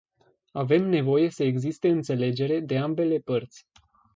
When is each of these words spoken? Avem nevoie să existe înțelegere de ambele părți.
Avem 0.53 0.89
nevoie 0.89 1.29
să 1.29 1.43
existe 1.43 1.89
înțelegere 1.89 2.59
de 2.59 2.77
ambele 2.77 3.17
părți. 3.19 3.67